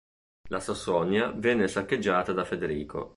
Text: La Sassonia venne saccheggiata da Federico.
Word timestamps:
La 0.49 0.59
Sassonia 0.59 1.29
venne 1.31 1.67
saccheggiata 1.67 2.33
da 2.33 2.43
Federico. 2.43 3.09